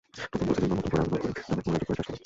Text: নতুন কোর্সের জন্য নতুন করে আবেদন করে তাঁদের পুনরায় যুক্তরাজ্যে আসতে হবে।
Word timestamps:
নতুন 0.47 0.47
কোর্সের 0.47 0.63
জন্য 0.63 0.73
নতুন 0.77 0.89
করে 0.91 1.01
আবেদন 1.03 1.21
করে 1.23 1.33
তাঁদের 1.47 1.63
পুনরায় 1.63 1.81
যুক্তরাজ্যে 1.81 2.03
আসতে 2.11 2.13
হবে। 2.13 2.19